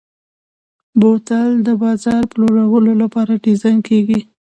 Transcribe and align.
بوتل 0.99 1.49
د 1.67 1.69
بازار 1.83 2.21
پلورلو 2.31 2.93
لپاره 3.03 3.33
ډیزاین 3.45 3.79
کېږي. 3.89 4.19